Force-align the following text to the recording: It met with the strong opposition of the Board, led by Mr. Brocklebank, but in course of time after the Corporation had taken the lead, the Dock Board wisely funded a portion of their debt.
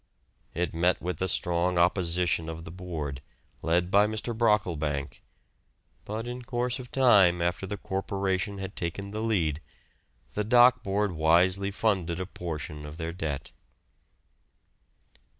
It 0.55 0.73
met 0.73 0.99
with 0.99 1.17
the 1.17 1.27
strong 1.27 1.77
opposition 1.77 2.49
of 2.49 2.65
the 2.65 2.71
Board, 2.71 3.21
led 3.61 3.91
by 3.91 4.07
Mr. 4.07 4.35
Brocklebank, 4.35 5.21
but 6.05 6.25
in 6.25 6.41
course 6.41 6.79
of 6.79 6.89
time 6.89 7.39
after 7.39 7.67
the 7.67 7.77
Corporation 7.77 8.57
had 8.57 8.75
taken 8.75 9.11
the 9.11 9.21
lead, 9.21 9.61
the 10.33 10.43
Dock 10.43 10.81
Board 10.81 11.11
wisely 11.11 11.69
funded 11.69 12.19
a 12.19 12.25
portion 12.25 12.83
of 12.83 12.97
their 12.97 13.13
debt. 13.13 13.51